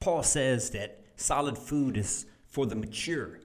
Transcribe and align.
Paul 0.00 0.22
says 0.22 0.70
that 0.70 0.98
solid 1.16 1.58
food 1.58 1.98
is 1.98 2.24
for 2.46 2.64
the 2.64 2.74
mature. 2.74 3.38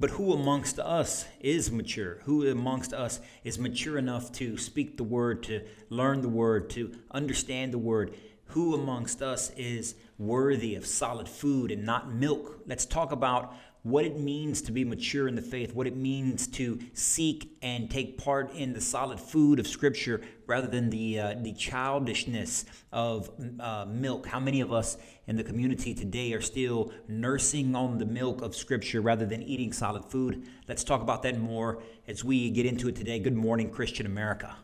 But 0.00 0.10
who 0.10 0.32
amongst 0.32 0.80
us 0.80 1.24
is 1.38 1.70
mature? 1.70 2.18
Who 2.24 2.44
amongst 2.48 2.92
us 2.92 3.20
is 3.44 3.60
mature 3.60 3.96
enough 3.96 4.32
to 4.32 4.56
speak 4.56 4.96
the 4.96 5.04
word, 5.04 5.44
to 5.44 5.62
learn 5.90 6.20
the 6.20 6.28
word, 6.28 6.68
to 6.70 6.96
understand 7.12 7.72
the 7.72 7.78
word? 7.78 8.12
Who 8.46 8.74
amongst 8.74 9.22
us 9.22 9.52
is 9.56 9.94
worthy 10.18 10.74
of 10.74 10.84
solid 10.84 11.28
food 11.28 11.70
and 11.70 11.84
not 11.84 12.12
milk? 12.12 12.62
Let's 12.66 12.86
talk 12.86 13.12
about 13.12 13.54
what 13.84 14.06
it 14.06 14.18
means 14.18 14.62
to 14.62 14.72
be 14.72 14.82
mature 14.82 15.28
in 15.28 15.34
the 15.34 15.42
faith, 15.42 15.74
what 15.74 15.86
it 15.86 15.94
means 15.94 16.46
to 16.46 16.78
seek 16.94 17.54
and 17.60 17.90
take 17.90 18.16
part 18.16 18.52
in 18.54 18.72
the 18.72 18.80
solid 18.80 19.20
food 19.20 19.58
of 19.58 19.66
Scripture 19.66 20.22
rather 20.46 20.66
than 20.66 20.88
the 20.88 21.20
uh, 21.20 21.34
the 21.42 21.52
childishness 21.52 22.64
of 22.92 23.30
uh, 23.60 23.84
milk. 23.86 24.26
How 24.26 24.40
many 24.40 24.62
of 24.62 24.72
us 24.72 24.96
in 25.26 25.36
the 25.36 25.44
community 25.44 25.94
today 25.94 26.32
are 26.32 26.40
still 26.40 26.92
nursing 27.08 27.76
on 27.76 27.98
the 27.98 28.06
milk 28.06 28.40
of 28.40 28.56
Scripture 28.56 29.02
rather 29.02 29.26
than 29.26 29.42
eating 29.42 29.70
solid 29.70 30.06
food? 30.06 30.48
Let's 30.66 30.82
talk 30.82 31.02
about 31.02 31.22
that 31.24 31.38
more 31.38 31.82
as 32.08 32.24
we 32.24 32.48
get 32.50 32.64
into 32.64 32.88
it 32.88 32.96
today. 32.96 33.18
Good 33.18 33.36
morning, 33.36 33.70
Christian 33.70 34.06
America. 34.06 34.56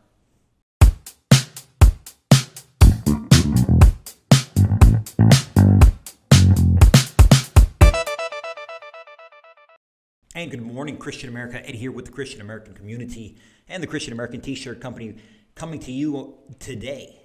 And 10.40 10.50
good 10.50 10.62
morning, 10.62 10.96
Christian 10.96 11.28
America. 11.28 11.62
Ed 11.68 11.74
here 11.74 11.92
with 11.92 12.06
the 12.06 12.12
Christian 12.12 12.40
American 12.40 12.72
community 12.72 13.36
and 13.68 13.82
the 13.82 13.86
Christian 13.86 14.14
American 14.14 14.40
t 14.40 14.54
shirt 14.54 14.80
company 14.80 15.16
coming 15.54 15.78
to 15.80 15.92
you 15.92 16.38
today 16.58 17.20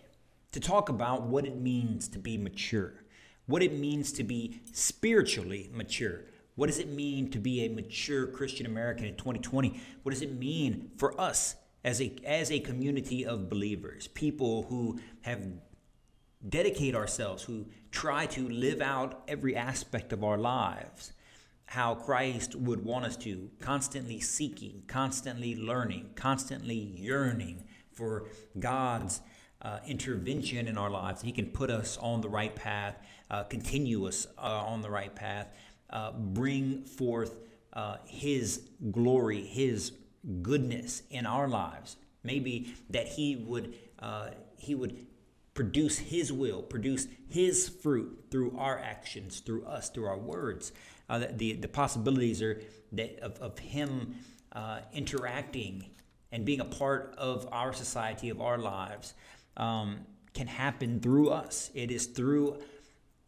to 0.52 0.60
talk 0.60 0.90
about 0.90 1.22
what 1.22 1.46
it 1.46 1.56
means 1.56 2.10
to 2.10 2.20
be 2.20 2.38
mature, 2.38 3.06
what 3.46 3.64
it 3.64 3.72
means 3.72 4.12
to 4.12 4.26
be 4.26 4.60
spiritually 4.74 5.70
mature. 5.72 6.26
What 6.56 6.68
does 6.68 6.78
it 6.78 6.90
mean 6.90 7.32
to 7.32 7.40
be 7.40 7.64
a 7.64 7.70
mature 7.70 8.28
Christian 8.28 8.66
American 8.66 9.06
in 9.06 9.16
2020? 9.16 9.80
What 10.04 10.12
does 10.12 10.22
it 10.22 10.38
mean 10.38 10.92
for 10.98 11.18
us 11.18 11.56
as 11.86 12.02
a, 12.02 12.14
as 12.26 12.52
a 12.52 12.60
community 12.60 13.26
of 13.26 13.50
believers, 13.50 14.10
people 14.10 14.64
who 14.64 15.00
have 15.22 15.48
dedicate 16.50 16.96
ourselves, 16.96 17.44
who 17.44 17.68
try 17.92 18.26
to 18.26 18.50
live 18.50 18.82
out 18.82 19.24
every 19.30 19.56
aspect 19.56 20.12
of 20.12 20.22
our 20.22 20.38
lives? 20.38 21.14
How 21.66 21.96
Christ 21.96 22.56
would 22.56 22.86
want 22.86 23.06
us 23.06 23.18
to 23.18 23.50
constantly 23.60 24.20
seeking, 24.20 24.84
constantly 24.88 25.56
learning, 25.56 26.12
constantly 26.16 26.76
yearning 26.76 27.64
for 27.92 28.28
God's 28.60 29.22
uh, 29.62 29.80
intervention 29.88 30.68
in 30.68 30.78
our 30.78 30.90
lives. 30.90 31.22
He 31.22 31.32
can 31.32 31.48
put 31.48 31.72
us 31.72 31.98
on 31.98 32.22
the 32.22 32.30
right 32.30 32.56
path, 32.56 32.98
uh, 33.32 33.44
continue 33.44 34.08
us 34.08 34.28
uh, 34.38 34.42
on 34.42 34.82
the 34.82 34.90
right 34.90 35.14
path, 35.14 35.48
uh, 35.90 36.12
bring 36.12 36.84
forth 36.84 37.36
uh, 37.74 37.98
His 38.06 38.70
glory, 38.92 39.42
His 39.42 39.92
goodness 40.42 41.02
in 41.10 41.26
our 41.26 41.48
lives. 41.48 41.98
Maybe 42.24 42.76
that 42.92 43.08
He 43.08 43.36
would 43.36 43.74
uh, 44.00 44.30
He 44.58 44.76
would 44.76 45.08
produce 45.56 45.98
His 45.98 46.32
will, 46.32 46.62
produce 46.62 47.08
His 47.28 47.68
fruit 47.68 48.26
through 48.30 48.56
our 48.58 48.78
actions, 48.78 49.40
through 49.40 49.66
us, 49.66 49.90
through 49.90 50.06
our 50.06 50.18
words 50.18 50.72
uh, 51.10 51.26
the, 51.34 51.54
the 51.54 51.68
possibilities 51.68 52.42
are 52.42 52.62
that 52.92 53.20
of, 53.20 53.38
of 53.40 53.60
him 53.60 54.16
uh, 54.52 54.80
interacting 54.94 55.86
and 56.32 56.46
being 56.46 56.60
a 56.60 56.66
part 56.66 57.14
of 57.18 57.48
our 57.52 57.74
society, 57.74 58.30
of 58.30 58.42
our 58.42 58.58
lives, 58.58 59.14
um, 59.58 60.00
can 60.34 60.48
happen 60.48 61.00
through 61.00 61.30
us. 61.30 61.72
It 61.74 61.92
is 61.92 62.08
through 62.08 62.62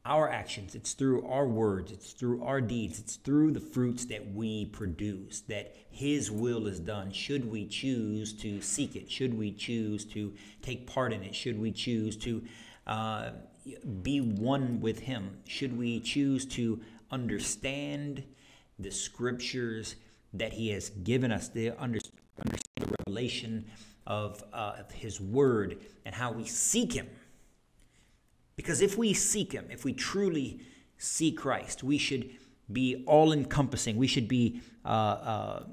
our 0.05 0.29
actions, 0.29 0.73
it's 0.73 0.93
through 0.93 1.25
our 1.27 1.45
words, 1.45 1.91
it's 1.91 2.13
through 2.13 2.41
our 2.41 2.61
deeds, 2.61 2.97
it's 2.97 3.17
through 3.17 3.51
the 3.51 3.59
fruits 3.59 4.05
that 4.05 4.33
we 4.33 4.65
produce 4.65 5.41
that 5.41 5.75
His 5.89 6.31
will 6.31 6.67
is 6.67 6.79
done. 6.79 7.11
Should 7.11 7.49
we 7.49 7.65
choose 7.65 8.31
to 8.33 8.61
seek 8.61 8.95
it? 8.95 9.11
Should 9.11 9.37
we 9.37 9.51
choose 9.51 10.05
to 10.05 10.33
take 10.61 10.87
part 10.87 11.11
in 11.11 11.23
it? 11.23 11.35
Should 11.35 11.59
we 11.59 11.71
choose 11.71 12.15
to 12.17 12.41
uh, 12.87 13.31
be 14.01 14.21
one 14.21 14.79
with 14.79 14.99
Him? 14.99 15.39
Should 15.45 15.77
we 15.77 15.99
choose 15.99 16.45
to 16.45 16.79
understand 17.11 18.23
the 18.79 18.91
scriptures 18.91 19.95
that 20.33 20.53
He 20.53 20.69
has 20.69 20.89
given 20.89 21.31
us, 21.31 21.49
to 21.49 21.77
understand 21.79 22.13
the 22.75 22.95
revelation 22.99 23.65
of, 24.05 24.43
uh, 24.53 24.73
of 24.79 24.91
His 24.91 25.19
Word 25.19 25.79
and 26.05 26.13
how 26.13 26.31
we 26.31 26.45
seek 26.45 26.93
Him. 26.93 27.07
Because 28.55 28.81
if 28.81 28.97
we 28.97 29.13
seek 29.13 29.51
Him, 29.51 29.67
if 29.69 29.83
we 29.83 29.93
truly 29.93 30.61
see 30.97 31.31
Christ, 31.31 31.83
we 31.83 31.97
should 31.97 32.29
be 32.71 33.03
all 33.07 33.31
encompassing. 33.31 33.97
We 33.97 34.07
should 34.07 34.27
be, 34.27 34.61
uh, 34.83 34.87
uh, 34.87 35.63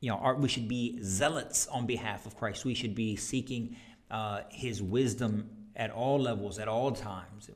you 0.00 0.10
know, 0.10 0.16
our, 0.16 0.34
we 0.34 0.48
should 0.48 0.68
be 0.68 0.98
zealots 1.02 1.66
on 1.68 1.86
behalf 1.86 2.26
of 2.26 2.36
Christ. 2.36 2.64
We 2.64 2.74
should 2.74 2.94
be 2.94 3.16
seeking 3.16 3.76
uh, 4.10 4.42
His 4.50 4.82
wisdom 4.82 5.50
at 5.76 5.90
all 5.90 6.18
levels, 6.18 6.58
at 6.58 6.68
all 6.68 6.92
times 6.92 7.48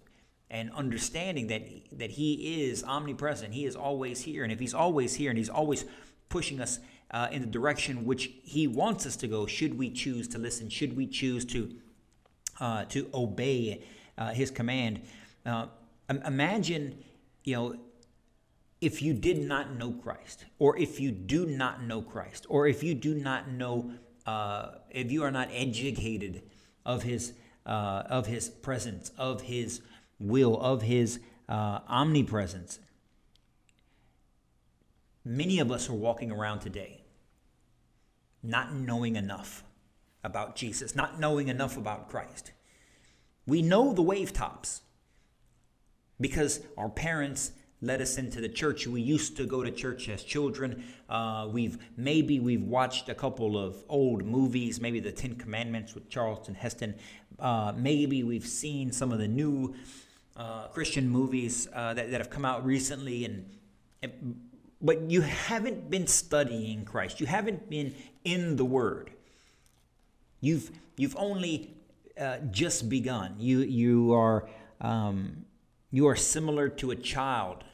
and 0.51 0.71
understanding 0.73 1.49
that 1.49 1.63
that 1.93 2.13
he 2.13 2.63
is 2.63 2.85
omnipresent 2.85 3.53
he 3.53 3.65
is 3.65 3.75
always 3.75 4.21
here 4.23 4.45
and 4.45 4.53
if 4.53 4.61
he's 4.61 4.75
always 4.75 5.15
here 5.15 5.31
and 5.31 5.39
he's 5.39 5.49
always 5.49 5.85
pushing 6.29 6.61
us 6.61 6.79
uh, 7.11 7.29
in 7.31 7.41
the 7.41 7.47
direction 7.47 8.05
which 8.05 8.33
he 8.43 8.67
wants 8.67 9.07
us 9.07 9.17
to 9.17 9.29
go 9.29 9.47
should 9.47 9.79
we 9.79 9.91
choose 9.91 10.29
to 10.29 10.39
listen? 10.39 10.69
Should 10.69 10.97
we 10.97 11.07
choose 11.07 11.45
to 11.47 11.75
uh, 12.61 12.85
to 12.87 13.09
obey 13.15 13.85
uh, 14.19 14.31
his 14.31 14.51
command? 14.51 15.03
Uh, 15.45 15.67
imagine 16.09 16.99
you 17.45 17.55
know 17.55 17.77
if 18.81 19.01
you 19.01 19.15
did 19.15 19.43
not 19.43 19.75
know 19.75 19.93
Christ 19.93 20.45
or 20.59 20.77
if 20.77 21.01
you 21.01 21.11
do 21.11 21.47
not 21.47 21.83
know 21.83 22.03
Christ 22.03 22.47
or 22.49 22.67
if 22.67 22.83
you 22.83 22.95
do 22.95 23.15
not 23.15 23.51
know 23.51 23.93
uh, 24.27 24.73
if 24.91 25.13
you 25.13 25.23
are 25.23 25.31
not 25.31 25.49
educated 25.53 26.43
of 26.85 27.05
his 27.05 27.33
uh, 27.65 28.03
of 28.09 28.27
his 28.27 28.49
presence 28.49 29.13
of 29.17 29.43
his 29.43 29.81
will, 30.19 30.61
of 30.61 30.83
His 30.83 31.21
uh, 31.49 31.81
omnipresence. 31.89 32.79
Many 35.25 35.59
of 35.59 35.73
us 35.73 35.89
are 35.89 35.95
walking 35.95 36.31
around 36.31 36.61
today 36.61 37.07
not 38.47 38.73
knowing 38.73 39.17
enough 39.17 39.65
about 40.25 40.57
Jesus, 40.57 40.95
not 40.95 41.21
knowing 41.21 41.49
enough 41.49 41.77
about 41.77 42.09
Christ. 42.09 42.53
We 43.47 43.63
know 43.63 43.93
the 43.93 44.03
wave 44.03 44.33
tops 44.33 44.83
because 46.21 46.61
our 46.77 46.89
parents 46.89 47.53
led 47.81 48.01
us 48.01 48.17
into 48.17 48.41
the 48.41 48.49
church. 48.49 48.87
We 48.87 49.03
used 49.03 49.37
to 49.37 49.45
go 49.45 49.63
to 49.63 49.71
church 49.71 50.09
as 50.09 50.23
children. 50.23 50.85
Uh, 51.09 51.49
we've 51.51 51.79
maybe 51.97 52.41
we've 52.41 52.63
watched 52.63 53.09
a 53.09 53.15
couple 53.15 53.59
of 53.59 53.85
old 53.89 54.25
movies, 54.25 54.81
maybe 54.81 54.99
the 54.99 55.13
Ten 55.13 55.37
Commandments 55.37 55.95
with 55.95 56.09
Charlton 56.09 56.55
Heston. 56.55 56.95
Uh, 57.39 57.73
maybe 57.77 58.23
we've 58.23 58.47
seen 58.47 58.93
some 58.93 59.13
of 59.13 59.19
the 59.19 59.29
new 59.29 59.75
uh, 60.37 60.69
Christian 60.69 61.09
movies 61.09 61.69
uh, 61.75 61.95
that, 61.95 62.11
that 62.11 62.21
have 62.21 62.31
come 62.31 62.45
out 62.45 62.65
recently, 62.65 63.25
and, 63.25 63.51
and 64.03 64.41
but 64.81 65.11
you 65.11 65.23
haven't 65.23 65.91
been 65.91 66.07
studying 66.07 66.85
Christ. 66.85 67.21
You 67.21 67.27
haven't 67.27 67.71
been 67.71 67.95
in 68.25 68.57
the 68.57 68.65
Word. 68.65 69.11
You've 70.41 70.71
you've 70.97 71.17
only 71.17 71.75
uh, 72.21 72.39
just 72.51 72.89
begun. 72.89 73.37
You 73.39 73.61
you 73.61 74.13
are 74.13 74.49
um, 74.81 75.45
you 75.91 76.07
are 76.09 76.17
similar 76.17 76.69
to 76.69 76.91
a 76.91 76.97
child, 76.97 77.65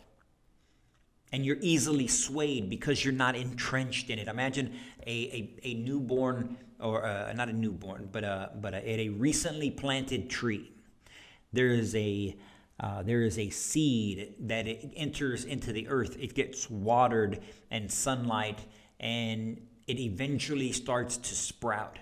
and 1.33 1.45
you're 1.45 1.59
easily 1.61 2.07
swayed 2.07 2.71
because 2.71 3.05
you're 3.05 3.13
not 3.13 3.35
entrenched 3.35 4.11
in 4.11 4.19
it. 4.19 4.29
Imagine 4.29 4.79
a 5.07 5.11
a, 5.11 5.69
a 5.69 5.75
newborn 5.75 6.57
or 6.83 7.05
uh, 7.05 7.33
not 7.33 7.49
a 7.49 7.53
newborn, 7.53 8.09
but 8.11 8.25
a, 8.25 8.51
but 8.61 8.75
a, 8.75 9.01
a 9.01 9.09
recently 9.09 9.71
planted 9.71 10.29
tree. 10.29 10.73
There 11.53 11.69
is 11.69 11.95
a 11.95 12.37
uh, 12.83 13.01
there 13.03 13.23
is 13.23 13.39
a 13.39 13.49
seed 13.49 14.35
that 14.41 14.67
it 14.67 14.93
enters 14.97 15.45
into 15.45 15.73
the 15.73 15.87
earth. 15.89 16.17
It 16.19 16.35
gets 16.35 16.69
watered 16.69 17.39
and 17.71 17.91
sunlight, 17.91 18.59
and 18.99 19.61
it 19.87 20.01
eventually 20.01 20.73
starts 20.73 21.17
to 21.17 21.35
sprout. 21.35 22.01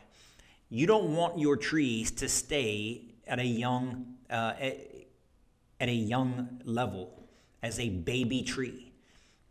You 0.70 0.86
don't 0.86 1.14
want 1.14 1.38
your 1.38 1.56
trees 1.56 2.10
to 2.12 2.28
stay 2.28 3.02
at 3.26 3.38
a 3.38 3.46
young 3.46 4.14
uh, 4.30 4.54
at 4.58 5.88
a 5.88 5.94
young 5.94 6.60
level 6.64 7.28
as 7.62 7.78
a 7.78 7.88
baby 7.90 8.42
tree, 8.42 8.92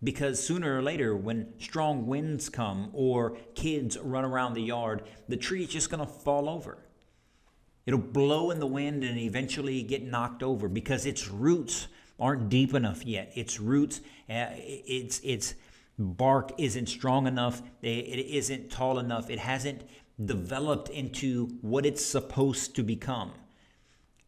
because 0.04 0.44
sooner 0.44 0.80
or 0.80 0.82
later, 0.82 1.16
when 1.16 1.54
strong 1.60 2.08
winds 2.08 2.50
come 2.50 2.90
or 2.94 3.38
kids 3.54 3.98
run 4.00 4.26
around 4.26 4.56
the 4.56 4.62
yard, 4.62 5.04
the 5.28 5.38
tree 5.38 5.64
is 5.64 5.70
just 5.70 5.92
going 5.92 6.04
to 6.04 6.12
fall 6.12 6.50
over 6.50 6.80
It'll 7.90 8.00
blow 8.00 8.52
in 8.52 8.60
the 8.60 8.68
wind 8.68 9.04
and 9.04 9.18
eventually 9.18 9.82
get 9.82 10.04
knocked 10.04 10.44
over 10.44 10.68
because 10.70 11.08
its 11.08 11.28
roots 11.28 11.88
aren't 12.20 12.48
deep 12.48 12.76
enough 12.76 13.04
yet. 13.04 13.32
Its 13.34 13.60
roots, 13.60 14.02
uh, 14.30 14.46
its 14.60 15.20
its 15.22 15.56
bark 15.98 16.52
isn't 16.60 16.86
strong 16.86 17.26
enough. 17.26 17.64
It 17.82 18.20
isn't 18.28 18.70
tall 18.70 19.00
enough. 19.00 19.32
It 19.32 19.40
hasn't 19.40 19.90
developed 20.24 20.90
into 20.90 21.48
what 21.62 21.84
it's 21.84 22.06
supposed 22.06 22.76
to 22.76 22.84
become. 22.84 23.32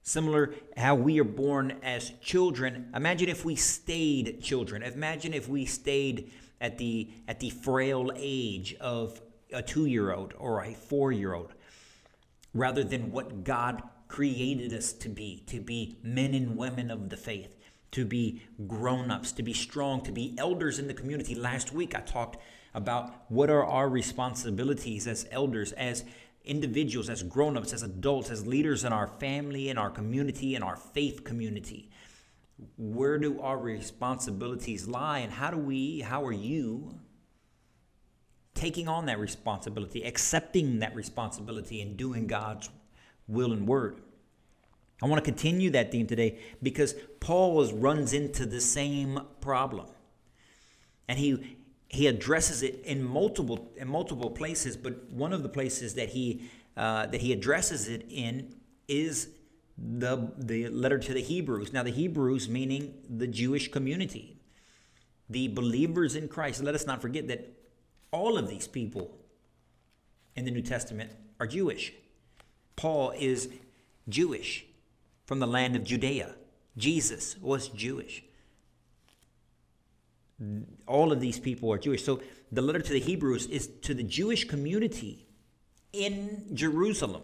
Similar 0.01 0.55
how 0.75 0.95
we 0.95 1.19
are 1.19 1.23
born 1.23 1.77
as 1.83 2.13
children. 2.19 2.89
Imagine 2.95 3.29
if 3.29 3.45
we 3.45 3.55
stayed 3.55 4.41
children. 4.41 4.81
Imagine 4.81 5.35
if 5.35 5.47
we 5.47 5.65
stayed 5.65 6.31
at 6.59 6.79
the 6.79 7.11
at 7.27 7.39
the 7.39 7.51
frail 7.51 8.11
age 8.15 8.73
of 8.81 9.21
a 9.53 9.61
2-year-old 9.61 10.33
or 10.39 10.63
a 10.63 10.73
4-year-old 10.73 11.53
rather 12.53 12.83
than 12.83 13.11
what 13.11 13.43
God 13.43 13.81
created 14.07 14.73
us 14.73 14.91
to 14.93 15.09
be, 15.09 15.43
to 15.47 15.61
be 15.61 15.97
men 16.03 16.33
and 16.33 16.57
women 16.57 16.91
of 16.91 17.09
the 17.09 17.17
faith, 17.17 17.55
to 17.91 18.05
be 18.05 18.41
grown-ups, 18.67 19.31
to 19.33 19.43
be 19.43 19.53
strong, 19.53 20.01
to 20.01 20.11
be 20.11 20.35
elders 20.37 20.79
in 20.79 20.87
the 20.87 20.93
community. 20.93 21.35
Last 21.35 21.73
week 21.73 21.95
I 21.95 22.01
talked 22.01 22.37
about 22.73 23.13
what 23.29 23.49
are 23.49 23.65
our 23.65 23.89
responsibilities 23.89 25.07
as 25.07 25.27
elders, 25.31 25.71
as 25.73 26.05
individuals, 26.43 27.09
as 27.09 27.23
grown 27.23 27.55
ups, 27.55 27.73
as 27.73 27.83
adults, 27.83 28.29
as 28.29 28.47
leaders 28.47 28.83
in 28.83 28.91
our 28.91 29.07
family, 29.07 29.69
in 29.69 29.77
our 29.77 29.89
community, 29.89 30.55
in 30.55 30.63
our 30.63 30.75
faith 30.75 31.23
community. 31.23 31.89
Where 32.77 33.17
do 33.17 33.39
our 33.41 33.57
responsibilities 33.57 34.87
lie, 34.87 35.19
and 35.19 35.31
how 35.31 35.51
do 35.51 35.57
we, 35.57 36.01
how 36.01 36.25
are 36.25 36.31
you 36.31 36.99
taking 38.53 38.87
on 38.87 39.05
that 39.05 39.19
responsibility, 39.19 40.03
accepting 40.03 40.79
that 40.79 40.95
responsibility, 40.95 41.81
and 41.81 41.97
doing 41.97 42.27
God's 42.27 42.69
will 43.27 43.53
and 43.53 43.67
word? 43.67 44.01
I 45.01 45.07
want 45.07 45.23
to 45.23 45.31
continue 45.31 45.71
that 45.71 45.91
theme 45.91 46.05
today 46.05 46.39
because 46.61 46.93
Paul 47.19 47.65
runs 47.73 48.13
into 48.13 48.45
the 48.45 48.61
same 48.61 49.19
problem. 49.41 49.87
And 51.07 51.17
he 51.17 51.57
he 51.89 52.07
addresses 52.07 52.63
it 52.63 52.81
in 52.85 53.03
multiple 53.03 53.71
in 53.75 53.87
multiple 53.87 54.29
places, 54.29 54.77
but 54.77 55.09
one 55.09 55.33
of 55.33 55.43
the 55.43 55.49
places 55.49 55.95
that 55.95 56.09
he 56.09 56.49
uh, 56.77 57.07
that 57.07 57.19
he 57.19 57.33
addresses 57.33 57.87
it 57.89 58.05
in 58.09 58.55
is 58.87 59.29
the 59.77 60.31
the 60.37 60.69
letter 60.69 60.99
to 60.99 61.13
the 61.13 61.21
Hebrews. 61.21 61.73
Now, 61.73 61.83
the 61.83 61.91
Hebrews 61.91 62.47
meaning 62.47 62.93
the 63.09 63.27
Jewish 63.27 63.69
community, 63.69 64.39
the 65.29 65.47
believers 65.49 66.15
in 66.15 66.27
Christ. 66.27 66.63
Let 66.63 66.75
us 66.75 66.85
not 66.85 67.01
forget 67.01 67.27
that 67.27 67.60
all 68.11 68.37
of 68.37 68.49
these 68.49 68.67
people 68.67 69.17
in 70.35 70.45
the 70.45 70.51
New 70.51 70.61
Testament 70.61 71.11
are 71.39 71.47
Jewish. 71.47 71.93
Paul 72.75 73.13
is 73.17 73.49
Jewish 74.09 74.65
from 75.25 75.39
the 75.39 75.47
land 75.47 75.75
of 75.75 75.83
Judea. 75.83 76.35
Jesus 76.77 77.37
was 77.39 77.69
Jewish 77.69 78.23
all 80.87 81.11
of 81.11 81.19
these 81.19 81.39
people 81.39 81.71
are 81.71 81.77
Jewish. 81.77 82.03
So 82.03 82.21
the 82.51 82.61
letter 82.61 82.81
to 82.81 82.93
the 82.93 82.99
Hebrews 82.99 83.47
is 83.47 83.67
to 83.83 83.93
the 83.93 84.03
Jewish 84.03 84.45
community 84.45 85.25
in 85.93 86.47
Jerusalem. 86.53 87.23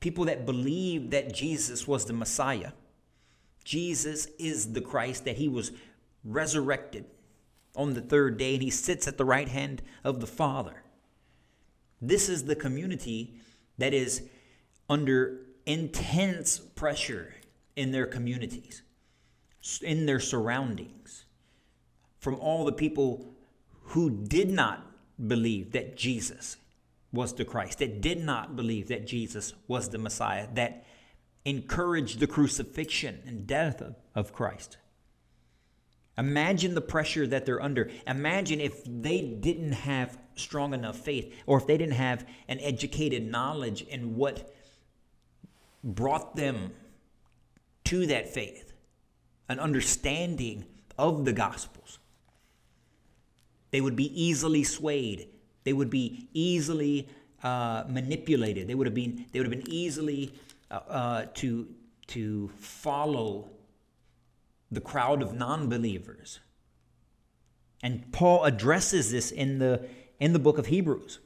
People 0.00 0.26
that 0.26 0.46
believe 0.46 1.10
that 1.10 1.34
Jesus 1.34 1.88
was 1.88 2.04
the 2.04 2.12
Messiah. 2.12 2.72
Jesus 3.64 4.26
is 4.38 4.72
the 4.72 4.80
Christ, 4.80 5.24
that 5.24 5.36
he 5.36 5.48
was 5.48 5.72
resurrected 6.24 7.04
on 7.78 7.94
the 7.94 8.02
third 8.02 8.36
day 8.36 8.54
and 8.54 8.62
he 8.62 8.68
sits 8.68 9.08
at 9.08 9.16
the 9.16 9.24
right 9.24 9.48
hand 9.48 9.80
of 10.04 10.20
the 10.20 10.26
Father. 10.26 10.82
This 12.02 12.28
is 12.28 12.44
the 12.44 12.54
community 12.54 13.34
that 13.78 13.94
is 13.94 14.28
under 14.90 15.40
intense 15.64 16.58
pressure 16.58 17.34
in 17.76 17.92
their 17.92 18.06
communities 18.06 18.82
in 19.82 20.06
their 20.06 20.20
surroundings 20.20 21.24
from 22.18 22.34
all 22.36 22.64
the 22.64 22.72
people 22.72 23.34
who 23.82 24.10
did 24.10 24.50
not 24.50 24.84
believe 25.26 25.72
that 25.72 25.96
Jesus 25.96 26.56
was 27.12 27.34
the 27.34 27.44
Christ, 27.44 27.78
that 27.78 28.00
did 28.00 28.22
not 28.22 28.56
believe 28.56 28.88
that 28.88 29.06
Jesus 29.06 29.54
was 29.66 29.88
the 29.88 29.98
Messiah, 29.98 30.46
that 30.54 30.84
encouraged 31.44 32.20
the 32.20 32.26
crucifixion 32.26 33.22
and 33.26 33.46
death 33.46 33.80
of, 33.80 33.96
of 34.14 34.32
Christ. 34.32 34.76
Imagine 36.18 36.74
the 36.74 36.80
pressure 36.80 37.26
that 37.26 37.46
they're 37.46 37.62
under. 37.62 37.90
Imagine 38.06 38.60
if 38.60 38.82
they 38.84 39.22
didn't 39.22 39.72
have 39.72 40.18
strong 40.34 40.74
enough 40.74 40.98
faith 40.98 41.32
or 41.46 41.58
if 41.58 41.66
they 41.66 41.78
didn't 41.78 41.94
have 41.94 42.26
an 42.48 42.58
educated 42.60 43.30
knowledge 43.30 43.82
in 43.82 44.16
what 44.16 44.52
brought 45.82 46.34
them 46.36 46.72
to 47.84 48.06
that 48.06 48.28
faith 48.28 48.68
an 49.48 49.58
understanding 49.58 50.66
of 50.98 51.24
the 51.24 51.32
Gospels. 51.32 51.98
They 53.70 53.80
would 53.80 53.96
be 53.96 54.22
easily 54.22 54.64
swayed. 54.64 55.28
They 55.64 55.72
would 55.72 55.90
be 55.90 56.28
easily 56.34 57.08
uh, 57.42 57.84
manipulated. 57.88 58.66
They 58.66 58.74
would 58.74 58.86
have 58.86 58.94
been. 58.94 59.26
They 59.32 59.38
would 59.40 59.50
have 59.50 59.64
been 59.64 59.72
easily 59.72 60.34
uh, 60.70 60.80
uh, 60.88 61.26
to 61.34 61.68
to 62.08 62.48
follow 62.58 63.50
the 64.70 64.80
crowd 64.80 65.22
of 65.22 65.34
non-believers. 65.34 66.40
And 67.82 68.12
Paul 68.12 68.44
addresses 68.44 69.10
this 69.10 69.30
in 69.30 69.58
the 69.58 69.86
in 70.18 70.32
the 70.32 70.38
book 70.38 70.58
of 70.58 70.66
Hebrews. 70.66 71.20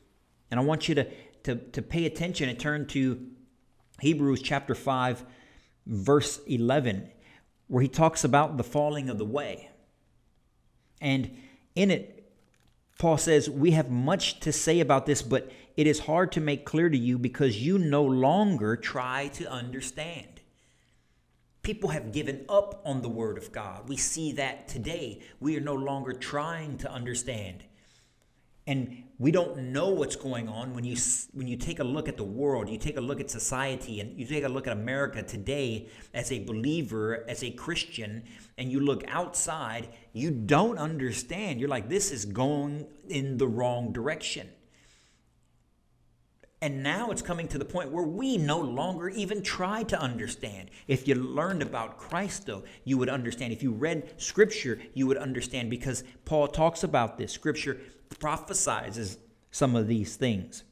And 0.51 0.61
I 0.61 0.63
want 0.63 0.89
you 0.89 0.95
to 0.97 1.07
to, 1.45 1.57
to 1.57 1.83
pay 1.83 2.07
attention 2.07 2.49
and 2.49 2.59
turn 2.59 2.87
to 2.89 3.27
Hebrews 4.01 4.43
chapter 4.43 4.75
5 4.75 5.25
verse 5.87 6.39
11 6.47 7.11
where 7.67 7.83
he 7.83 7.89
talks 7.89 8.23
about 8.23 8.57
the 8.57 8.65
falling 8.65 9.09
of 9.09 9.19
the 9.19 9.25
way. 9.25 9.71
And 11.01 11.39
in 11.75 11.91
it, 11.91 12.31
Paul 12.99 13.17
says, 13.17 13.49
We 13.49 13.73
have 13.73 13.91
much 13.91 14.41
to 14.41 14.53
say 14.53 14.81
about 14.81 15.07
this, 15.07 15.23
but 15.23 15.51
it 15.77 15.87
is 15.87 16.01
hard 16.01 16.33
to 16.33 16.41
make 16.41 16.65
clear 16.65 16.89
to 16.89 16.99
you 16.99 17.19
because 17.19 17.63
you 17.63 17.79
no 17.79 18.05
longer 18.05 18.77
try 18.77 19.29
to 19.29 19.51
understand. 19.51 20.32
People 21.63 21.91
have 21.91 22.13
given 22.13 22.45
up 22.49 22.83
on 22.85 23.03
the 23.03 23.09
Word 23.09 23.39
of 23.39 23.53
God. 23.53 23.89
We 23.89 23.97
see 23.97 24.33
that 24.33 24.69
today. 24.69 25.21
We 25.41 25.57
are 25.57 25.61
no 25.61 25.75
longer 25.75 26.13
trying 26.13 26.79
to 26.79 26.93
understand 26.93 27.65
and 28.67 29.05
we 29.19 29.33
don't 29.33 29.73
know 29.73 29.89
what's 29.89 30.15
going 30.15 30.49
on 30.49 30.73
when 30.75 30.85
you 30.85 30.97
when 31.33 31.49
you 31.49 31.57
take 31.57 31.81
a 31.81 31.85
look 31.85 32.09
at 32.09 32.17
the 32.17 32.25
world 32.25 32.69
you 32.69 32.79
take 32.79 32.97
a 32.97 33.01
look 33.01 33.21
at 33.21 33.31
society 33.31 34.01
and 34.01 34.17
you 34.19 34.25
take 34.25 34.45
a 34.45 34.49
look 34.49 34.67
at 34.67 34.73
America 34.73 35.23
today 35.23 35.89
as 36.15 36.31
a 36.31 36.45
believer 36.45 37.25
as 37.29 37.43
a 37.43 37.51
Christian 37.51 38.23
and 38.59 38.71
you 38.71 38.81
look 38.81 39.03
outside 39.09 39.89
you 40.13 40.31
don't 40.31 40.79
understand 40.79 41.59
you're 41.59 41.69
like 41.69 41.89
this 41.89 42.13
is 42.13 42.25
going 42.25 42.87
in 43.09 43.37
the 43.37 43.49
wrong 43.49 43.93
direction 43.93 44.49
and 46.63 46.81
now 46.81 47.11
it's 47.11 47.23
coming 47.23 47.49
to 47.49 47.59
the 47.59 47.65
point 47.65 47.91
where 47.91 48.05
we 48.05 48.39
no 48.39 48.61
longer 48.61 49.09
even 49.09 49.43
try 49.43 49.83
to 49.83 50.01
understand. 50.01 50.71
If 50.87 51.09
you 51.09 51.17
learned 51.17 51.61
about 51.61 51.99
Christ, 51.99 52.47
though, 52.47 52.63
you 52.85 52.97
would 52.99 53.09
understand. 53.09 53.53
If 53.53 53.65
you 53.65 53.73
read 53.73 54.15
Scripture, 54.17 54.79
you 54.95 55.09
would 55.09 55.17
understand 55.17 55.71
because 55.71 56.05
Paul 56.25 56.47
talks 56.47 56.85
about 56.85 57.19
this. 57.19 57.33
Scripture 57.33 57.81
prophesies 58.21 59.19
some 59.51 59.75
of 59.75 59.89
these 59.89 60.15
things. 60.15 60.63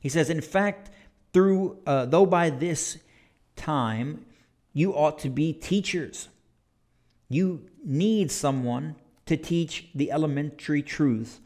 He 0.00 0.08
says, 0.08 0.30
in 0.30 0.40
fact, 0.40 0.90
through 1.32 1.78
uh, 1.86 2.06
though 2.06 2.26
by 2.26 2.50
this 2.50 2.98
time 3.54 4.26
you 4.72 4.94
ought 4.94 5.20
to 5.20 5.30
be 5.30 5.52
teachers, 5.52 6.28
you 7.28 7.66
need 7.84 8.32
someone 8.32 8.96
to 9.26 9.36
teach 9.36 9.90
the 9.94 10.10
elementary 10.10 10.82
truth 10.82 11.38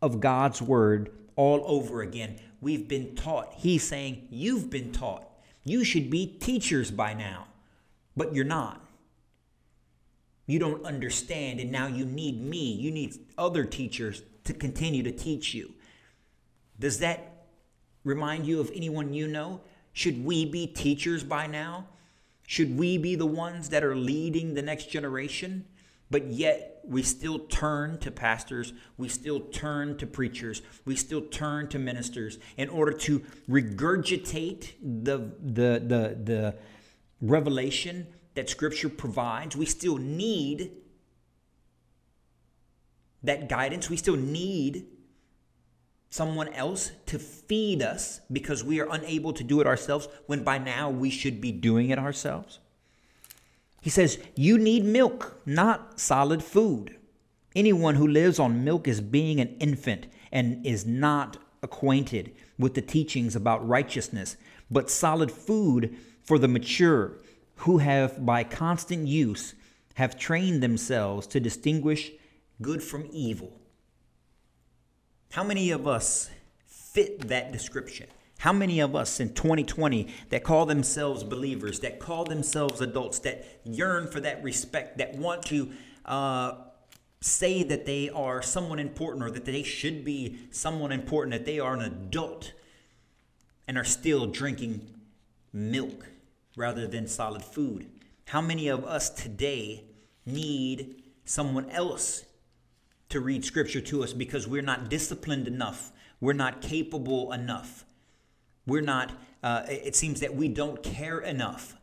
of 0.00 0.20
God's 0.20 0.62
word 0.62 1.10
all 1.36 1.62
over 1.66 2.02
again. 2.02 2.38
We've 2.60 2.88
been 2.88 3.14
taught. 3.14 3.54
He's 3.56 3.82
saying, 3.82 4.28
You've 4.30 4.70
been 4.70 4.92
taught. 4.92 5.28
You 5.64 5.84
should 5.84 6.10
be 6.10 6.26
teachers 6.26 6.90
by 6.90 7.14
now, 7.14 7.46
but 8.16 8.34
you're 8.34 8.44
not. 8.44 8.80
You 10.46 10.58
don't 10.58 10.84
understand, 10.84 11.58
and 11.60 11.72
now 11.72 11.86
you 11.86 12.04
need 12.04 12.40
me. 12.40 12.72
You 12.72 12.90
need 12.90 13.14
other 13.38 13.64
teachers 13.64 14.22
to 14.44 14.52
continue 14.52 15.02
to 15.02 15.12
teach 15.12 15.54
you. 15.54 15.72
Does 16.78 16.98
that 16.98 17.46
remind 18.04 18.46
you 18.46 18.60
of 18.60 18.70
anyone 18.74 19.14
you 19.14 19.26
know? 19.26 19.62
Should 19.94 20.24
we 20.24 20.44
be 20.44 20.66
teachers 20.66 21.24
by 21.24 21.46
now? 21.46 21.86
Should 22.46 22.76
we 22.76 22.98
be 22.98 23.14
the 23.14 23.26
ones 23.26 23.70
that 23.70 23.82
are 23.82 23.96
leading 23.96 24.52
the 24.52 24.62
next 24.62 24.90
generation? 24.90 25.64
But 26.10 26.26
yet 26.26 26.80
we 26.86 27.02
still 27.02 27.40
turn 27.40 27.98
to 27.98 28.10
pastors, 28.10 28.72
we 28.96 29.08
still 29.08 29.40
turn 29.40 29.96
to 29.98 30.06
preachers, 30.06 30.62
we 30.84 30.96
still 30.96 31.22
turn 31.22 31.68
to 31.68 31.78
ministers 31.78 32.38
in 32.56 32.68
order 32.68 32.92
to 32.92 33.20
regurgitate 33.48 34.72
the, 34.82 35.32
the, 35.42 35.82
the, 35.84 36.18
the 36.22 36.56
revelation 37.20 38.06
that 38.34 38.50
Scripture 38.50 38.88
provides. 38.88 39.56
We 39.56 39.66
still 39.66 39.96
need 39.96 40.72
that 43.22 43.48
guidance. 43.48 43.88
We 43.88 43.96
still 43.96 44.16
need 44.16 44.86
someone 46.10 46.48
else 46.52 46.92
to 47.06 47.18
feed 47.18 47.82
us 47.82 48.20
because 48.30 48.62
we 48.62 48.80
are 48.80 48.88
unable 48.92 49.32
to 49.32 49.42
do 49.42 49.60
it 49.60 49.66
ourselves 49.66 50.06
when 50.26 50.44
by 50.44 50.58
now 50.58 50.90
we 50.90 51.10
should 51.10 51.40
be 51.40 51.50
doing 51.50 51.90
it 51.90 51.98
ourselves. 51.98 52.60
He 53.84 53.90
says, 53.90 54.18
You 54.34 54.56
need 54.56 54.82
milk, 54.82 55.42
not 55.44 56.00
solid 56.00 56.42
food. 56.42 56.96
Anyone 57.54 57.96
who 57.96 58.08
lives 58.08 58.38
on 58.38 58.64
milk 58.64 58.88
is 58.88 59.02
being 59.02 59.40
an 59.40 59.54
infant 59.60 60.06
and 60.32 60.64
is 60.64 60.86
not 60.86 61.36
acquainted 61.62 62.34
with 62.58 62.72
the 62.72 62.80
teachings 62.80 63.36
about 63.36 63.68
righteousness, 63.68 64.38
but 64.70 64.88
solid 64.88 65.30
food 65.30 65.98
for 66.22 66.38
the 66.38 66.48
mature 66.48 67.18
who 67.56 67.76
have 67.76 68.24
by 68.24 68.42
constant 68.42 69.06
use 69.06 69.54
have 69.96 70.18
trained 70.18 70.62
themselves 70.62 71.26
to 71.26 71.38
distinguish 71.38 72.10
good 72.62 72.82
from 72.82 73.06
evil. 73.12 73.52
How 75.32 75.44
many 75.44 75.70
of 75.70 75.86
us 75.86 76.30
fit 76.64 77.28
that 77.28 77.52
description? 77.52 78.06
How 78.44 78.52
many 78.52 78.80
of 78.80 78.94
us 78.94 79.20
in 79.20 79.32
2020 79.32 80.06
that 80.28 80.44
call 80.44 80.66
themselves 80.66 81.24
believers, 81.24 81.80
that 81.80 81.98
call 81.98 82.24
themselves 82.24 82.82
adults, 82.82 83.20
that 83.20 83.42
yearn 83.64 84.06
for 84.06 84.20
that 84.20 84.44
respect, 84.44 84.98
that 84.98 85.16
want 85.16 85.44
to 85.44 85.72
uh, 86.04 86.52
say 87.22 87.62
that 87.62 87.86
they 87.86 88.10
are 88.10 88.42
someone 88.42 88.78
important 88.78 89.24
or 89.24 89.30
that 89.30 89.46
they 89.46 89.62
should 89.62 90.04
be 90.04 90.40
someone 90.50 90.92
important, 90.92 91.32
that 91.32 91.46
they 91.46 91.58
are 91.58 91.72
an 91.72 91.80
adult, 91.80 92.52
and 93.66 93.78
are 93.78 93.84
still 93.84 94.26
drinking 94.26 94.86
milk 95.50 96.08
rather 96.54 96.86
than 96.86 97.08
solid 97.08 97.42
food? 97.42 97.88
How 98.26 98.42
many 98.42 98.68
of 98.68 98.84
us 98.84 99.08
today 99.08 99.84
need 100.26 101.02
someone 101.24 101.70
else 101.70 102.26
to 103.08 103.20
read 103.20 103.42
scripture 103.42 103.80
to 103.80 104.04
us 104.04 104.12
because 104.12 104.46
we're 104.46 104.60
not 104.60 104.90
disciplined 104.90 105.48
enough? 105.48 105.92
We're 106.20 106.34
not 106.34 106.60
capable 106.60 107.32
enough. 107.32 107.86
We're 108.66 108.82
not, 108.82 109.12
uh, 109.42 109.62
it 109.68 109.94
seems 109.94 110.20
that 110.20 110.34
we 110.34 110.48
don't 110.48 110.82
care 110.82 111.20
enough 111.20 111.76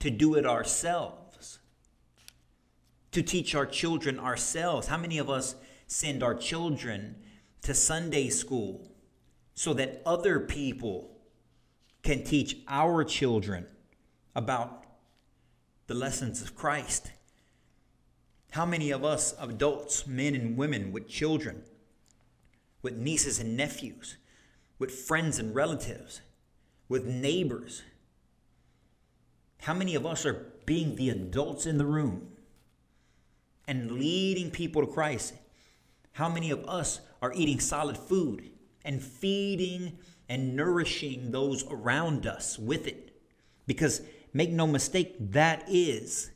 to 0.00 0.10
do 0.10 0.34
it 0.34 0.46
ourselves, 0.46 1.58
to 3.10 3.22
teach 3.22 3.54
our 3.54 3.66
children 3.66 4.18
ourselves. 4.18 4.88
How 4.88 4.98
many 4.98 5.18
of 5.18 5.28
us 5.28 5.56
send 5.86 6.22
our 6.22 6.34
children 6.34 7.16
to 7.62 7.74
Sunday 7.74 8.28
school 8.28 8.90
so 9.54 9.72
that 9.74 10.02
other 10.04 10.40
people 10.40 11.10
can 12.02 12.22
teach 12.22 12.58
our 12.68 13.02
children 13.02 13.66
about 14.36 14.84
the 15.86 15.94
lessons 15.94 16.42
of 16.42 16.54
Christ? 16.54 17.10
How 18.50 18.66
many 18.66 18.92
of 18.92 19.04
us 19.04 19.34
adults, 19.40 20.06
men 20.06 20.34
and 20.36 20.56
women 20.56 20.92
with 20.92 21.08
children, 21.08 21.64
with 22.82 22.94
nieces 22.96 23.40
and 23.40 23.56
nephews, 23.56 24.16
with 24.84 24.92
friends 24.92 25.38
and 25.38 25.54
relatives, 25.54 26.20
with 26.90 27.06
neighbors, 27.06 27.84
how 29.62 29.72
many 29.72 29.94
of 29.94 30.04
us 30.04 30.26
are 30.26 30.44
being 30.66 30.94
the 30.96 31.08
adults 31.08 31.64
in 31.64 31.78
the 31.78 31.86
room 31.86 32.28
and 33.66 33.92
leading 33.92 34.50
people 34.50 34.84
to 34.84 34.92
Christ? 34.92 35.32
How 36.12 36.28
many 36.28 36.50
of 36.50 36.68
us 36.68 37.00
are 37.22 37.32
eating 37.34 37.60
solid 37.60 37.96
food 37.96 38.50
and 38.84 39.02
feeding 39.02 39.96
and 40.28 40.54
nourishing 40.54 41.30
those 41.30 41.64
around 41.70 42.26
us 42.26 42.58
with 42.58 42.86
it? 42.86 43.16
Because 43.66 44.02
make 44.34 44.50
no 44.50 44.66
mistake, 44.66 45.16
that 45.32 45.64
is 45.66 46.30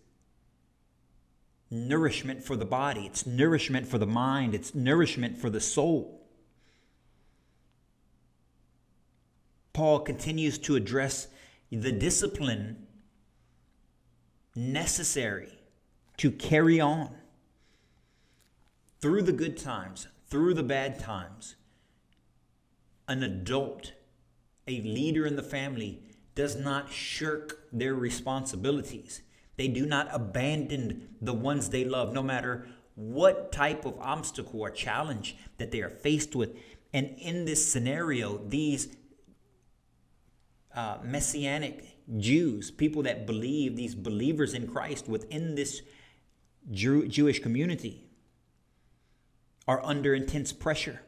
nourishment 1.70 2.42
for 2.42 2.56
the 2.56 2.64
body, 2.64 3.04
it's 3.04 3.26
nourishment 3.26 3.86
for 3.86 3.98
the 3.98 4.06
mind, 4.06 4.54
it's 4.54 4.74
nourishment 4.74 5.36
for 5.36 5.50
the 5.50 5.60
soul. 5.60 6.17
Paul 9.72 10.00
continues 10.00 10.58
to 10.58 10.76
address 10.76 11.28
the 11.70 11.92
discipline 11.92 12.86
necessary 14.54 15.58
to 16.16 16.30
carry 16.30 16.80
on 16.80 17.14
through 19.00 19.22
the 19.22 19.32
good 19.32 19.56
times, 19.56 20.08
through 20.28 20.54
the 20.54 20.62
bad 20.62 20.98
times. 20.98 21.56
An 23.06 23.22
adult, 23.22 23.92
a 24.66 24.80
leader 24.82 25.24
in 25.26 25.36
the 25.36 25.42
family, 25.42 26.02
does 26.34 26.56
not 26.56 26.92
shirk 26.92 27.60
their 27.72 27.94
responsibilities. 27.94 29.22
They 29.56 29.68
do 29.68 29.86
not 29.86 30.08
abandon 30.12 31.08
the 31.20 31.34
ones 31.34 31.70
they 31.70 31.84
love, 31.84 32.12
no 32.12 32.22
matter 32.22 32.66
what 32.94 33.52
type 33.52 33.84
of 33.84 33.98
obstacle 34.00 34.60
or 34.60 34.70
challenge 34.70 35.36
that 35.58 35.70
they 35.70 35.80
are 35.80 35.90
faced 35.90 36.34
with. 36.34 36.56
And 36.92 37.16
in 37.18 37.44
this 37.44 37.70
scenario, 37.70 38.38
these 38.38 38.96
uh, 40.78 40.98
messianic 41.02 41.84
Jews, 42.18 42.70
people 42.70 43.02
that 43.02 43.26
believe, 43.26 43.74
these 43.74 43.96
believers 43.96 44.54
in 44.54 44.68
Christ 44.68 45.08
within 45.08 45.56
this 45.56 45.82
Jew- 46.70 47.08
Jewish 47.08 47.40
community, 47.40 48.04
are 49.66 49.84
under 49.84 50.14
intense 50.14 50.52
pressure. 50.52 51.00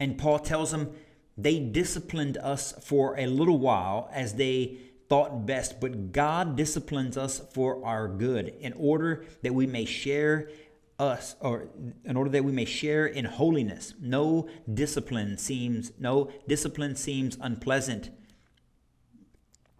And 0.00 0.18
Paul 0.18 0.40
tells 0.40 0.72
them 0.72 0.92
they 1.38 1.60
disciplined 1.60 2.36
us 2.38 2.74
for 2.82 3.16
a 3.16 3.26
little 3.26 3.58
while 3.58 4.10
as 4.12 4.34
they 4.34 4.78
thought 5.08 5.46
best, 5.46 5.80
but 5.80 6.10
God 6.10 6.56
disciplines 6.56 7.16
us 7.16 7.40
for 7.54 7.84
our 7.86 8.08
good 8.08 8.48
in 8.60 8.72
order 8.72 9.24
that 9.42 9.54
we 9.54 9.66
may 9.66 9.84
share 9.84 10.50
us 11.00 11.34
or 11.40 11.68
in 12.04 12.16
order 12.16 12.30
that 12.30 12.44
we 12.44 12.52
may 12.52 12.66
share 12.66 13.06
in 13.06 13.24
holiness. 13.24 13.94
No 14.00 14.48
discipline 14.72 15.38
seems 15.38 15.92
no 15.98 16.30
discipline 16.46 16.94
seems 16.94 17.38
unpleasant. 17.40 18.10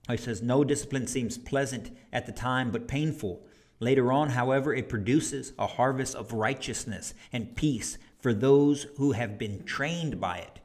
He 0.08 0.16
says 0.16 0.42
no 0.42 0.64
discipline 0.64 1.06
seems 1.06 1.38
pleasant 1.38 1.90
at 2.12 2.26
the 2.26 2.32
time 2.32 2.70
but 2.70 2.88
painful. 2.88 3.46
Later 3.78 4.12
on, 4.12 4.30
however, 4.30 4.74
it 4.74 4.88
produces 4.88 5.52
a 5.58 5.66
harvest 5.66 6.14
of 6.14 6.32
righteousness 6.32 7.14
and 7.32 7.54
peace 7.54 7.96
for 8.18 8.34
those 8.34 8.86
who 8.96 9.12
have 9.12 9.38
been 9.38 9.62
trained 9.64 10.20
by 10.20 10.38
it. 10.38 10.58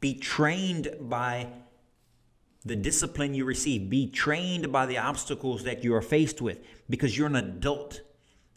Be 0.00 0.14
trained 0.14 0.88
by 1.00 1.48
the 2.64 2.76
discipline 2.76 3.34
you 3.34 3.44
receive. 3.44 3.90
Be 3.90 4.08
trained 4.08 4.70
by 4.70 4.86
the 4.86 4.98
obstacles 4.98 5.64
that 5.64 5.82
you 5.82 5.94
are 5.94 6.02
faced 6.02 6.40
with 6.40 6.60
because 6.88 7.16
you're 7.16 7.26
an 7.26 7.36
adult 7.36 8.02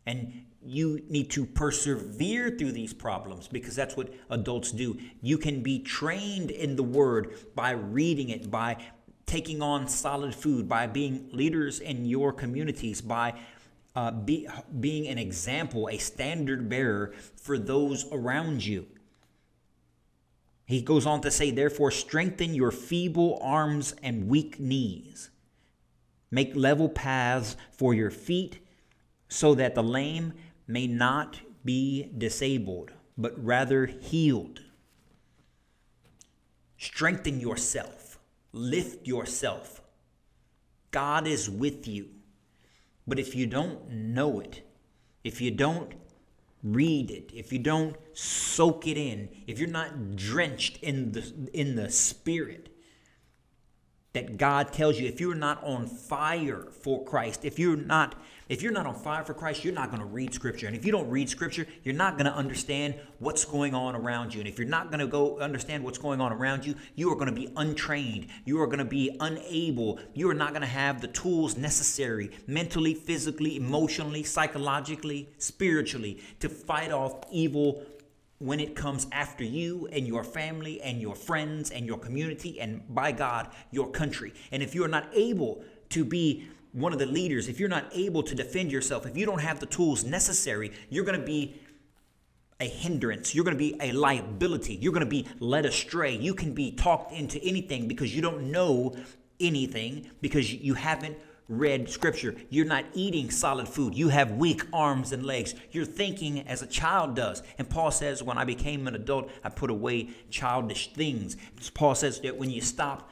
and 0.05 0.45
you 0.65 1.01
need 1.09 1.29
to 1.31 1.45
persevere 1.45 2.49
through 2.49 2.71
these 2.71 2.93
problems 2.93 3.47
because 3.47 3.75
that's 3.75 3.95
what 3.95 4.11
adults 4.29 4.71
do. 4.71 4.97
You 5.21 5.37
can 5.37 5.61
be 5.61 5.79
trained 5.79 6.49
in 6.49 6.75
the 6.75 6.83
word 6.83 7.35
by 7.53 7.71
reading 7.71 8.29
it, 8.29 8.49
by 8.49 8.77
taking 9.25 9.61
on 9.61 9.87
solid 9.87 10.33
food, 10.33 10.67
by 10.67 10.87
being 10.87 11.29
leaders 11.31 11.79
in 11.79 12.05
your 12.05 12.33
communities, 12.33 13.01
by 13.01 13.35
uh, 13.95 14.11
be, 14.11 14.47
being 14.79 15.07
an 15.07 15.17
example, 15.17 15.87
a 15.89 15.97
standard 15.97 16.67
bearer 16.67 17.13
for 17.35 17.57
those 17.57 18.05
around 18.11 18.65
you. 18.65 18.87
He 20.65 20.81
goes 20.81 21.05
on 21.05 21.21
to 21.21 21.31
say, 21.31 21.51
therefore, 21.51 21.91
strengthen 21.91 22.55
your 22.55 22.71
feeble 22.71 23.39
arms 23.41 23.93
and 24.01 24.27
weak 24.27 24.59
knees. 24.59 25.29
Make 26.31 26.55
level 26.55 26.89
paths 26.89 27.55
for 27.71 27.93
your 27.93 28.09
feet 28.09 28.64
so 29.27 29.55
that 29.55 29.75
the 29.75 29.83
lame 29.83 30.33
may 30.67 30.87
not 30.87 31.39
be 31.63 32.11
disabled, 32.17 32.91
but 33.17 33.33
rather 33.43 33.85
healed. 33.85 34.61
Strengthen 36.77 37.39
yourself, 37.39 38.19
lift 38.51 39.07
yourself. 39.07 39.81
God 40.91 41.27
is 41.27 41.49
with 41.49 41.87
you. 41.87 42.09
But 43.07 43.19
if 43.19 43.35
you 43.35 43.45
don't 43.45 43.89
know 43.89 44.39
it, 44.39 44.61
if 45.23 45.41
you 45.41 45.51
don't 45.51 45.93
read 46.63 47.11
it, 47.11 47.31
if 47.33 47.53
you 47.53 47.59
don't 47.59 47.95
soak 48.13 48.87
it 48.87 48.97
in, 48.97 49.29
if 49.47 49.59
you're 49.59 49.67
not 49.67 50.15
drenched 50.15 50.77
in 50.81 51.11
the 51.11 51.49
in 51.53 51.75
the 51.75 51.89
spirit 51.89 52.74
that 54.15 54.37
God 54.37 54.73
tells 54.73 54.99
you, 54.99 55.07
if 55.07 55.21
you're 55.21 55.35
not 55.35 55.63
on 55.63 55.85
fire 55.85 56.67
for 56.81 57.03
Christ, 57.03 57.45
if 57.45 57.59
you're 57.59 57.77
not 57.77 58.15
if 58.47 58.61
you're 58.61 58.71
not 58.71 58.85
on 58.85 58.93
fire 58.93 59.23
for 59.23 59.33
Christ, 59.33 59.63
you're 59.63 59.73
not 59.73 59.89
going 59.89 60.01
to 60.01 60.05
read 60.07 60.31
scripture. 60.31 60.67
And 60.67 60.75
if 60.75 60.85
you 60.85 60.91
don't 60.91 61.09
read 61.09 61.29
scripture, 61.29 61.65
you're 61.83 61.95
not 61.95 62.15
going 62.15 62.27
to 62.27 62.33
understand 62.33 62.93
what's 63.17 63.43
going 63.43 63.73
on 63.73 63.95
around 63.95 64.35
you. 64.35 64.39
And 64.39 64.47
if 64.47 64.59
you're 64.59 64.67
not 64.67 64.91
going 64.91 64.99
to 64.99 65.07
go 65.07 65.39
understand 65.39 65.83
what's 65.83 65.97
going 65.97 66.21
on 66.21 66.31
around 66.31 66.63
you, 66.63 66.75
you 66.93 67.11
are 67.11 67.15
going 67.15 67.25
to 67.25 67.33
be 67.33 67.51
untrained. 67.57 68.27
You 68.45 68.61
are 68.61 68.67
going 68.67 68.77
to 68.77 68.85
be 68.85 69.17
unable. 69.19 69.99
You 70.13 70.29
are 70.29 70.35
not 70.35 70.51
going 70.51 70.61
to 70.61 70.67
have 70.67 71.01
the 71.01 71.07
tools 71.07 71.57
necessary 71.57 72.29
mentally, 72.45 72.93
physically, 72.93 73.57
emotionally, 73.57 74.21
psychologically, 74.21 75.29
spiritually 75.39 76.21
to 76.39 76.47
fight 76.47 76.91
off 76.91 77.23
evil 77.31 77.83
when 78.39 78.59
it 78.59 78.75
comes 78.75 79.07
after 79.11 79.43
you 79.43 79.87
and 79.91 80.05
your 80.05 80.23
family 80.23 80.81
and 80.81 81.01
your 81.01 81.15
friends 81.15 81.71
and 81.71 81.85
your 81.85 81.97
community 81.97 82.59
and 82.59 82.83
by 82.93 83.11
God, 83.11 83.49
your 83.71 83.89
country. 83.89 84.33
And 84.51 84.61
if 84.61 84.75
you're 84.75 84.87
not 84.87 85.07
able 85.13 85.63
to 85.89 86.03
be 86.03 86.47
one 86.73 86.91
of 86.91 86.99
the 86.99 87.05
leaders, 87.05 87.47
if 87.47 87.59
you're 87.59 87.69
not 87.69 87.85
able 87.93 88.21
to 88.23 88.35
defend 88.35 88.71
yourself, 88.71 89.05
if 89.05 89.15
you 89.15 89.25
don't 89.25 89.41
have 89.41 89.59
the 89.59 89.65
tools 89.65 90.03
necessary, 90.03 90.73
you're 90.89 91.05
going 91.05 91.19
to 91.19 91.25
be 91.25 91.55
a 92.59 92.65
hindrance. 92.65 93.33
You're 93.33 93.45
going 93.45 93.55
to 93.55 93.59
be 93.59 93.75
a 93.79 93.91
liability. 93.93 94.75
You're 94.75 94.93
going 94.93 95.05
to 95.05 95.09
be 95.09 95.25
led 95.39 95.65
astray. 95.65 96.15
You 96.15 96.33
can 96.33 96.53
be 96.53 96.71
talked 96.71 97.13
into 97.13 97.41
anything 97.41 97.87
because 97.87 98.15
you 98.15 98.21
don't 98.21 98.51
know 98.51 98.95
anything 99.39 100.09
because 100.21 100.53
you 100.53 100.73
haven't 100.73 101.17
read 101.47 101.89
scripture. 101.89 102.35
You're 102.49 102.65
not 102.65 102.85
eating 102.93 103.29
solid 103.29 103.67
food. 103.67 103.95
You 103.95 104.09
have 104.09 104.31
weak 104.31 104.63
arms 104.73 105.11
and 105.11 105.25
legs. 105.25 105.53
You're 105.71 105.85
thinking 105.85 106.47
as 106.47 106.61
a 106.61 106.67
child 106.67 107.15
does. 107.15 107.43
And 107.57 107.69
Paul 107.69 107.91
says, 107.91 108.23
when 108.23 108.37
I 108.37 108.45
became 108.45 108.87
an 108.87 108.95
adult, 108.95 109.29
I 109.43 109.49
put 109.49 109.69
away 109.69 110.09
childish 110.29 110.93
things. 110.93 111.37
Paul 111.73 111.95
says 111.95 112.19
that 112.21 112.37
when 112.37 112.49
you 112.49 112.61
stop 112.61 113.09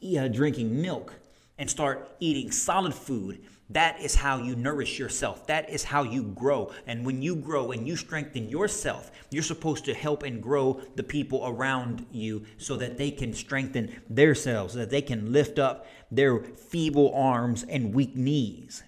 drinking 0.00 0.80
milk 0.80 1.14
and 1.58 1.68
start 1.68 2.10
eating 2.18 2.50
solid 2.50 2.94
food, 2.94 3.42
that 3.70 4.00
is 4.00 4.14
how 4.14 4.38
you 4.38 4.54
nourish 4.54 4.98
yourself. 4.98 5.46
That 5.48 5.68
is 5.70 5.82
how 5.82 6.04
you 6.04 6.22
grow. 6.22 6.72
And 6.86 7.04
when 7.04 7.20
you 7.20 7.34
grow 7.34 7.72
and 7.72 7.86
you 7.86 7.96
strengthen 7.96 8.48
yourself, 8.48 9.10
you're 9.30 9.42
supposed 9.42 9.84
to 9.86 9.94
help 9.94 10.22
and 10.22 10.40
grow 10.40 10.80
the 10.94 11.02
people 11.02 11.42
around 11.44 12.06
you 12.12 12.44
so 12.58 12.76
that 12.76 12.96
they 12.96 13.10
can 13.10 13.32
strengthen 13.32 14.00
themselves, 14.08 14.74
so 14.74 14.78
that 14.80 14.90
they 14.90 15.02
can 15.02 15.32
lift 15.32 15.58
up 15.58 15.86
their 16.12 16.38
feeble 16.38 17.12
arms 17.12 17.64
and 17.68 17.92
weak 17.92 18.14
knees. 18.14 18.84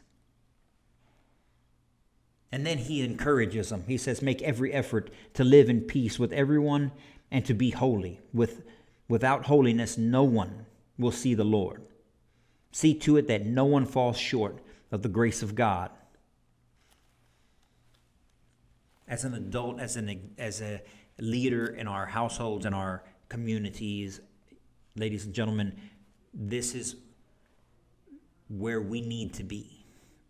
And 2.52 2.64
then 2.64 2.78
he 2.78 3.02
encourages 3.02 3.70
them. 3.70 3.85
He 3.88 3.99
says, 3.99 4.23
Make 4.23 4.42
every 4.42 4.73
effort 4.73 5.11
to 5.35 5.42
live 5.42 5.68
in 5.68 5.82
peace 5.82 6.20
with 6.20 6.32
everyone 6.32 6.92
and 7.32 7.44
to 7.47 7.52
be 7.52 7.70
holy. 7.70 8.20
With, 8.32 8.62
without 9.08 9.47
holiness, 9.47 9.99
no 9.99 10.23
one 10.23 10.66
will 10.97 11.12
see 11.12 11.35
the 11.35 11.44
Lord. 11.44 11.82
See 12.70 12.94
to 13.00 13.16
it 13.16 13.26
that 13.26 13.44
no 13.44 13.64
one 13.64 13.85
falls 13.85 14.16
short 14.16 14.61
of 14.90 15.02
the 15.02 15.09
grace 15.09 15.42
of 15.42 15.54
God. 15.54 15.90
As 19.07 19.25
an 19.25 19.35
adult, 19.35 19.80
as, 19.80 19.97
an, 19.97 20.35
as 20.38 20.61
a 20.61 20.83
leader 21.18 21.66
in 21.66 21.87
our 21.88 22.07
households 22.07 22.66
and 22.66 22.75
our 22.75 23.02
communities, 23.28 24.21
ladies 24.97 25.25
and 25.25 25.35
gentlemen, 25.35 25.75
this 26.35 26.75
is 26.75 26.97
where 28.49 28.80
we 28.80 29.00
need 29.00 29.35
to 29.35 29.45
be 29.45 29.78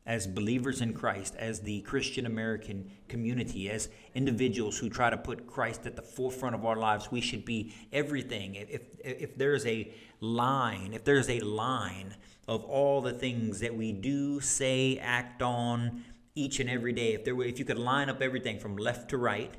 as 0.09 0.27
believers 0.27 0.81
in 0.81 0.95
Christ, 0.95 1.37
as 1.37 1.61
the 1.61 1.83
Christian 1.83 2.25
American 2.25 2.91
community, 3.09 3.69
as 3.69 3.91
individuals 4.15 4.79
who 4.79 4.89
try 4.89 5.11
to 5.11 5.19
put 5.19 5.47
Christ 5.47 5.85
at 5.85 5.97
the 5.97 6.03
forefront 6.03 6.55
of 6.55 6.65
our 6.65 6.77
lives, 6.77 7.13
we 7.13 7.21
should 7.21 7.45
be 7.45 7.75
everything. 7.93 8.55
If, 8.55 8.87
if 9.05 9.37
there's 9.37 9.67
a 9.67 9.93
line, 10.21 10.95
if 10.95 11.05
there's 11.05 11.29
a 11.29 11.41
line 11.41 12.15
of 12.49 12.65
all 12.65 13.03
the 13.03 13.13
things 13.13 13.61
that 13.61 13.77
we 13.77 13.93
do, 13.93 14.41
say, 14.41 14.99
act 14.99 15.43
on 15.43 16.03
each 16.35 16.59
and 16.61 16.71
every 16.71 16.95
day, 16.95 17.13
if 17.13 17.25
there 17.25 17.37
were, 17.37 17.45
if 17.45 17.59
you 17.59 17.65
could 17.65 17.79
line 17.79 18.09
up 18.09 18.23
everything 18.23 18.59
from 18.59 18.77
left 18.77 19.11
to 19.11 19.19
right 19.19 19.55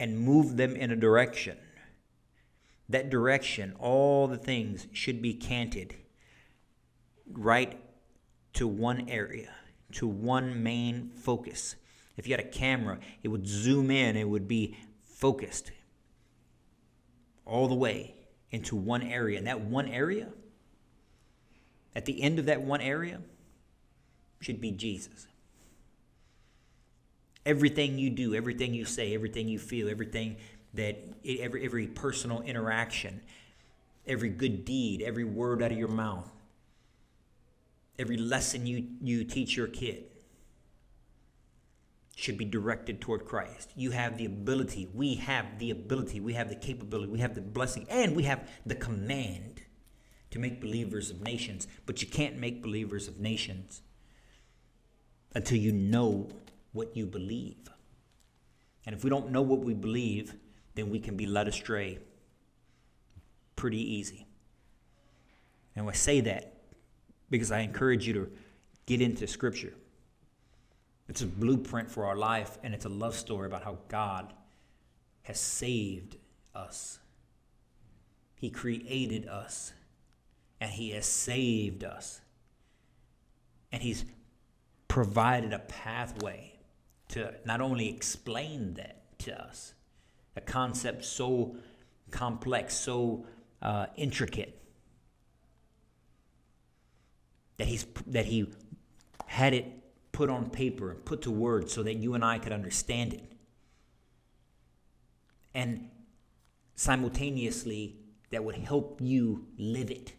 and 0.00 0.18
move 0.18 0.56
them 0.56 0.74
in 0.74 0.90
a 0.90 0.96
direction, 0.96 1.56
that 2.88 3.08
direction, 3.08 3.72
all 3.78 4.26
the 4.26 4.36
things 4.36 4.88
should 4.92 5.22
be 5.22 5.32
canted 5.32 5.94
right 7.30 7.80
to 8.54 8.66
one 8.66 9.08
area, 9.08 9.50
to 9.92 10.08
one 10.08 10.60
main 10.60 11.10
focus. 11.14 11.76
If 12.16 12.26
you 12.26 12.32
had 12.32 12.44
a 12.44 12.48
camera, 12.48 12.98
it 13.22 13.28
would 13.28 13.46
zoom 13.46 13.92
in, 13.92 14.16
it 14.16 14.28
would 14.28 14.48
be 14.48 14.76
focused 15.04 15.70
all 17.46 17.68
the 17.68 17.74
way 17.74 18.16
into 18.52 18.76
one 18.76 19.02
area. 19.02 19.38
And 19.38 19.46
that 19.46 19.62
one 19.62 19.88
area, 19.88 20.28
at 21.96 22.04
the 22.04 22.22
end 22.22 22.38
of 22.38 22.46
that 22.46 22.62
one 22.62 22.80
area, 22.80 23.20
should 24.40 24.60
be 24.60 24.70
Jesus. 24.70 25.26
Everything 27.44 27.98
you 27.98 28.10
do, 28.10 28.34
everything 28.34 28.72
you 28.72 28.84
say, 28.84 29.14
everything 29.14 29.48
you 29.48 29.58
feel, 29.58 29.88
everything 29.88 30.36
that 30.74 30.96
every 31.26 31.64
every 31.64 31.86
personal 31.86 32.40
interaction, 32.42 33.20
every 34.06 34.28
good 34.28 34.64
deed, 34.64 35.02
every 35.02 35.24
word 35.24 35.62
out 35.62 35.72
of 35.72 35.78
your 35.78 35.88
mouth, 35.88 36.30
every 37.98 38.16
lesson 38.16 38.66
you, 38.66 38.86
you 39.00 39.24
teach 39.24 39.56
your 39.56 39.66
kid 39.66 40.04
should 42.14 42.36
be 42.36 42.44
directed 42.44 43.00
toward 43.00 43.24
Christ. 43.24 43.72
You 43.74 43.90
have 43.92 44.18
the 44.18 44.26
ability, 44.26 44.88
we 44.92 45.14
have 45.14 45.58
the 45.58 45.70
ability, 45.70 46.20
we 46.20 46.34
have 46.34 46.48
the 46.48 46.56
capability, 46.56 47.10
we 47.10 47.20
have 47.20 47.34
the 47.34 47.40
blessing, 47.40 47.86
and 47.88 48.14
we 48.14 48.24
have 48.24 48.48
the 48.66 48.74
command 48.74 49.62
to 50.30 50.38
make 50.38 50.60
believers 50.60 51.10
of 51.10 51.20
nations. 51.22 51.66
But 51.86 52.02
you 52.02 52.08
can't 52.08 52.38
make 52.38 52.62
believers 52.62 53.08
of 53.08 53.18
nations 53.18 53.82
until 55.34 55.58
you 55.58 55.72
know 55.72 56.28
what 56.72 56.96
you 56.96 57.06
believe. 57.06 57.68
And 58.84 58.94
if 58.94 59.04
we 59.04 59.10
don't 59.10 59.30
know 59.30 59.42
what 59.42 59.60
we 59.60 59.74
believe, 59.74 60.34
then 60.74 60.90
we 60.90 60.98
can 60.98 61.16
be 61.16 61.26
led 61.26 61.48
astray 61.48 61.98
pretty 63.56 63.80
easy. 63.80 64.26
And 65.76 65.88
I 65.88 65.92
say 65.92 66.20
that 66.20 66.62
because 67.30 67.52
I 67.52 67.60
encourage 67.60 68.06
you 68.06 68.12
to 68.14 68.30
get 68.86 69.00
into 69.00 69.26
Scripture. 69.26 69.74
It's 71.12 71.20
a 71.20 71.26
blueprint 71.26 71.90
for 71.90 72.06
our 72.06 72.16
life, 72.16 72.56
and 72.62 72.72
it's 72.72 72.86
a 72.86 72.88
love 72.88 73.14
story 73.14 73.46
about 73.46 73.64
how 73.64 73.76
God 73.88 74.32
has 75.24 75.38
saved 75.38 76.16
us. 76.54 77.00
He 78.34 78.48
created 78.48 79.28
us, 79.28 79.74
and 80.58 80.70
He 80.70 80.92
has 80.92 81.04
saved 81.04 81.84
us. 81.84 82.22
And 83.70 83.82
He's 83.82 84.06
provided 84.88 85.52
a 85.52 85.58
pathway 85.58 86.58
to 87.08 87.34
not 87.44 87.60
only 87.60 87.90
explain 87.90 88.72
that 88.76 89.18
to 89.18 89.38
us, 89.38 89.74
a 90.34 90.40
concept 90.40 91.04
so 91.04 91.56
complex, 92.10 92.74
so 92.74 93.26
uh, 93.60 93.84
intricate, 93.96 94.62
that 97.58 97.68
he's 97.68 97.84
that 98.06 98.24
he 98.24 98.50
had 99.26 99.52
it 99.52 99.81
put 100.12 100.30
on 100.30 100.50
paper 100.50 100.90
and 100.90 101.04
put 101.04 101.22
to 101.22 101.30
words 101.30 101.72
so 101.72 101.82
that 101.82 101.94
you 101.94 102.14
and 102.14 102.24
I 102.24 102.38
could 102.38 102.52
understand 102.52 103.14
it. 103.14 103.32
And 105.54 105.88
simultaneously 106.74 107.96
that 108.30 108.44
would 108.44 108.56
help 108.56 109.00
you 109.00 109.46
live 109.58 109.90
it. 109.90 110.14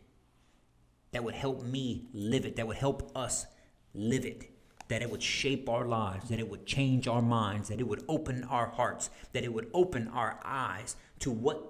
That 1.12 1.23
would 1.23 1.36
help 1.36 1.63
me 1.63 2.08
live 2.13 2.45
it. 2.45 2.56
That 2.56 2.67
would 2.67 2.77
help 2.77 3.12
us 3.15 3.45
live 3.93 4.25
it. 4.25 4.49
That 4.89 5.01
it 5.01 5.10
would 5.10 5.23
shape 5.23 5.69
our 5.69 5.86
lives, 5.86 6.29
that 6.29 6.39
it 6.39 6.49
would 6.49 6.65
change 6.65 7.08
our 7.08 7.21
minds, 7.21 7.69
that 7.69 7.79
it 7.79 7.88
would 7.88 8.03
open 8.08 8.43
our 8.43 8.67
hearts, 8.67 9.10
that 9.32 9.43
it 9.43 9.53
would 9.53 9.69
open 9.73 10.08
our 10.10 10.39
eyes 10.43 10.95
to 11.19 11.32
what 11.32 11.63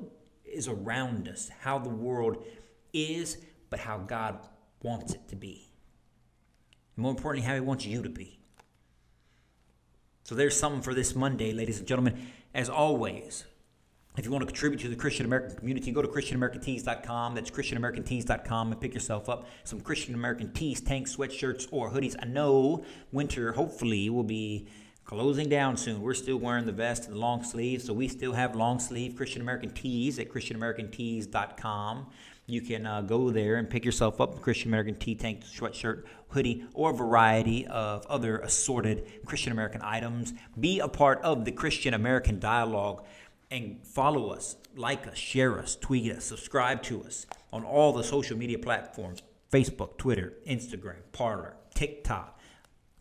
is 0.45 0.67
around 0.67 1.27
us, 1.27 1.49
how 1.61 1.77
the 1.77 1.89
world 1.89 2.43
is, 2.91 3.37
but 3.69 3.79
how 3.79 3.97
God 3.97 4.39
wants 4.81 5.13
it 5.13 5.27
to 5.29 5.35
be. 5.35 5.72
More 6.95 7.11
importantly, 7.11 7.47
how 7.47 7.55
He 7.55 7.59
wants 7.59 7.85
you 7.85 8.01
to 8.03 8.09
be. 8.09 8.39
So 10.23 10.35
there's 10.35 10.57
something 10.57 10.81
for 10.81 10.93
this 10.93 11.15
Monday, 11.15 11.51
ladies 11.51 11.79
and 11.79 11.87
gentlemen. 11.87 12.27
As 12.53 12.69
always, 12.69 13.45
if 14.15 14.25
you 14.25 14.31
want 14.31 14.43
to 14.43 14.45
contribute 14.45 14.79
to 14.81 14.87
the 14.87 14.95
Christian 14.95 15.25
American 15.25 15.57
community, 15.57 15.91
go 15.91 16.01
to 16.01 16.07
ChristianAmericanTees.com. 16.07 17.33
That's 17.33 17.49
ChristianAmericanTees.com 17.49 18.71
and 18.71 18.79
pick 18.79 18.93
yourself 18.93 19.27
up 19.27 19.47
some 19.63 19.81
Christian 19.81 20.13
American 20.13 20.53
tees, 20.53 20.81
tanks, 20.81 21.15
sweatshirts, 21.15 21.67
or 21.71 21.89
hoodies. 21.89 22.15
I 22.21 22.25
know 22.25 22.85
winter 23.11 23.53
hopefully 23.53 24.09
will 24.11 24.23
be 24.23 24.67
closing 25.03 25.49
down 25.49 25.77
soon. 25.77 25.99
We're 25.99 26.13
still 26.13 26.37
wearing 26.37 26.67
the 26.67 26.71
vest 26.71 27.05
and 27.05 27.15
the 27.15 27.19
long 27.19 27.43
sleeves, 27.43 27.85
so 27.85 27.93
we 27.93 28.07
still 28.07 28.33
have 28.33 28.55
long 28.55 28.79
sleeve 28.79 29.15
Christian 29.15 29.41
American 29.41 29.71
tees 29.71 30.19
at 30.19 30.29
ChristianAmericanTees.com. 30.29 32.05
You 32.45 32.59
can 32.59 32.85
uh, 32.85 33.01
go 33.01 33.29
there 33.29 33.55
and 33.55 33.69
pick 33.69 33.85
yourself 33.85 34.19
up 34.19 34.35
a 34.35 34.39
Christian 34.39 34.69
American 34.69 34.95
tee 34.95 35.15
tank, 35.15 35.43
sweatshirt, 35.45 36.03
hoodie, 36.29 36.65
or 36.73 36.91
a 36.91 36.93
variety 36.93 37.65
of 37.67 38.05
other 38.07 38.39
assorted 38.39 39.25
Christian 39.25 39.53
American 39.53 39.81
items. 39.81 40.33
Be 40.59 40.79
a 40.79 40.89
part 40.89 41.21
of 41.21 41.45
the 41.45 41.53
Christian 41.53 41.93
American 41.93 42.39
dialogue 42.39 43.05
and 43.49 43.79
follow 43.85 44.31
us, 44.31 44.57
like 44.75 45.07
us, 45.07 45.17
share 45.17 45.57
us, 45.57 45.75
tweet 45.75 46.11
us, 46.11 46.25
subscribe 46.25 46.83
to 46.83 47.03
us 47.03 47.25
on 47.53 47.63
all 47.63 47.93
the 47.93 48.03
social 48.03 48.37
media 48.37 48.59
platforms 48.59 49.21
Facebook, 49.51 49.97
Twitter, 49.97 50.33
Instagram, 50.47 50.97
Parler, 51.11 51.55
TikTok. 51.73 52.39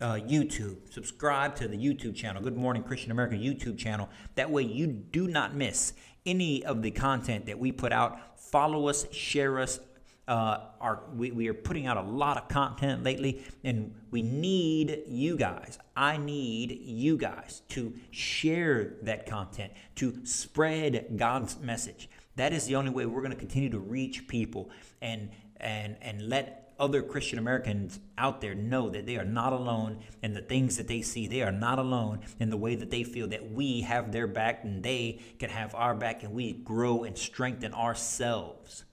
Uh, 0.00 0.16
YouTube. 0.16 0.92
Subscribe 0.92 1.55
to 1.55 1.68
the 1.68 1.76
YouTube 1.76 2.16
channel, 2.16 2.42
Good 2.42 2.57
Morning 2.57 2.83
Christian 2.83 3.12
American 3.12 3.38
YouTube 3.38 3.78
channel. 3.78 4.09
That 4.35 4.50
way 4.50 4.64
you 4.64 4.88
do 4.88 5.28
not 5.28 5.55
miss 5.55 5.92
any 6.24 6.64
of 6.64 6.82
the 6.82 6.90
content 6.90 7.46
that 7.46 7.58
we 7.58 7.72
put 7.72 7.92
out 7.92 8.18
follow 8.38 8.88
us, 8.88 9.06
share 9.12 9.58
us. 9.58 9.80
Uh, 10.28 10.58
our, 10.80 11.02
we, 11.16 11.32
we 11.32 11.48
are 11.48 11.54
putting 11.54 11.87
out 11.87 11.96
a 11.96 12.02
lot 12.02 12.37
of 12.37 12.48
content 12.48 13.02
lately, 13.02 13.42
and 13.64 13.92
we 14.12 14.22
need 14.22 15.02
you 15.08 15.37
guys. 15.37 15.78
I 15.96 16.16
need 16.16 16.80
you 16.80 17.16
guys 17.16 17.62
to 17.70 17.92
share 18.12 18.94
that 19.02 19.26
content, 19.26 19.72
to 19.96 20.24
spread 20.24 21.16
God's 21.16 21.58
message. 21.58 22.08
That 22.37 22.52
is 22.52 22.66
the 22.66 22.76
only 22.76 22.90
way 22.90 23.04
we're 23.04 23.20
going 23.20 23.32
to 23.32 23.38
continue 23.38 23.70
to 23.70 23.80
reach 23.80 24.28
people 24.28 24.70
and 25.00 25.28
and 25.62 25.96
and 26.03 26.29
let 26.29 26.62
other 26.79 27.03
Christian 27.03 27.38
Americans 27.38 28.01
out 28.18 28.40
there 28.40 28.55
know 28.55 28.90
that 28.90 29.07
they 29.07 29.16
are 29.16 29.25
not 29.25 29.53
alone 29.53 30.01
in 30.22 30.35
the 30.35 30.40
things 30.40 30.77
that 30.79 30.88
they 30.88 31.01
see. 31.01 31.29
They 31.29 31.42
are 31.42 31.53
not 31.53 31.79
alone 31.79 32.20
in 32.40 32.51
the 32.51 32.57
way 32.57 32.75
that 32.75 32.90
they 32.90 33.05
feel 33.05 33.29
that 33.29 33.53
we 33.53 33.83
have 33.83 34.11
their 34.11 34.27
back 34.27 34.64
and 34.64 34.83
they 34.83 35.20
can 35.38 35.48
have 35.48 35.75
our 35.77 35.94
back 35.94 36.25
and 36.25 36.33
we 36.33 36.53
grow 36.53 37.05
and 37.05 37.16
strengthen 37.16 37.72
ourselves 37.72 38.85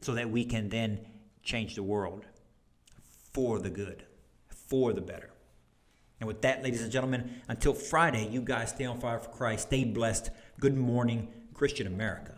so 0.00 0.14
that 0.14 0.30
we 0.30 0.44
can 0.44 0.68
then 0.68 1.00
change 1.42 1.74
the 1.74 1.82
world 1.82 2.24
for 3.32 3.58
the 3.58 3.70
good, 3.70 4.04
for 4.48 4.92
the 4.92 5.00
better. 5.00 5.30
And 6.20 6.28
with 6.28 6.42
that, 6.42 6.62
ladies 6.62 6.82
and 6.82 6.92
gentlemen, 6.92 7.40
until 7.48 7.74
Friday, 7.74 8.28
you 8.28 8.42
guys 8.42 8.70
stay 8.70 8.84
on 8.84 9.00
fire 9.00 9.18
for 9.18 9.30
Christ. 9.30 9.68
Stay 9.68 9.84
blessed. 9.84 10.30
Good 10.60 10.76
morning, 10.76 11.28
Christian 11.54 11.86
America. 11.86 12.37